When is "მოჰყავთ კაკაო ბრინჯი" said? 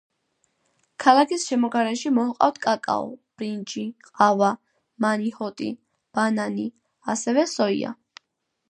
2.15-3.85